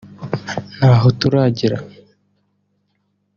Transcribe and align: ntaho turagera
ntaho 0.75 1.07
turagera 1.19 1.77